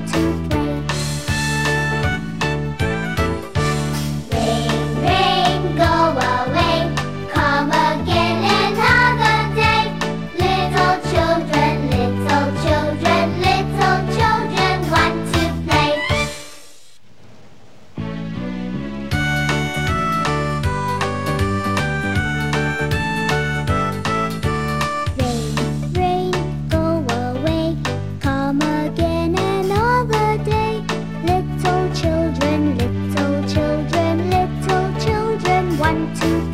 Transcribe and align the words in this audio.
to 0.00 0.31
Thank 36.02 36.46
you. 36.46 36.51